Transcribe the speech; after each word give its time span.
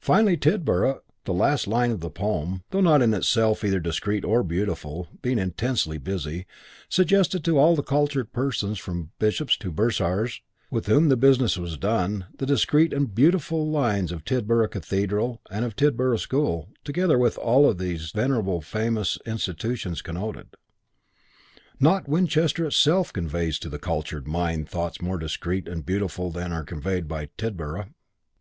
Finally 0.00 0.36
Tidborough, 0.36 1.02
the 1.24 1.32
last 1.32 1.68
line 1.68 1.92
of 1.92 2.00
the 2.00 2.10
poem, 2.10 2.64
though 2.70 2.80
not 2.80 3.00
in 3.00 3.14
itself 3.14 3.62
either 3.62 3.78
discreet 3.78 4.24
or 4.24 4.42
beautiful, 4.42 5.06
being 5.22 5.38
intensely 5.38 5.98
busy, 5.98 6.46
suggested 6.88 7.44
to 7.44 7.58
all 7.58 7.76
the 7.76 7.84
cultured 7.84 8.32
persons 8.32 8.76
from 8.76 9.12
bishops 9.20 9.56
to 9.58 9.70
bursars, 9.70 10.40
with 10.68 10.86
whom 10.86 11.08
business 11.10 11.56
was 11.56 11.76
done, 11.78 12.26
the 12.38 12.44
discreet 12.44 12.92
and 12.92 13.14
beautiful 13.14 13.70
lines 13.70 14.10
of 14.10 14.24
Tidborough 14.24 14.66
Cathedral 14.72 15.40
and 15.48 15.64
of 15.64 15.76
Tidborough 15.76 16.18
School, 16.18 16.68
together 16.82 17.16
with 17.16 17.38
all 17.38 17.68
that 17.68 17.78
these 17.78 18.10
venerable 18.10 18.56
and 18.56 18.64
famous 18.66 19.16
institutions 19.24 20.02
connoted. 20.02 20.56
Not 21.78 22.08
Winchester 22.08 22.64
itself 22.66 23.12
conveys 23.12 23.60
to 23.60 23.68
the 23.68 23.78
cultured 23.78 24.26
mind 24.26 24.68
thoughts 24.68 25.00
more 25.00 25.18
discreet 25.18 25.68
and 25.68 25.86
beautiful 25.86 26.32
than 26.32 26.50
are 26.50 26.64
conveyed 26.64 27.06
by 27.06 27.28
Tidborough. 27.38 27.90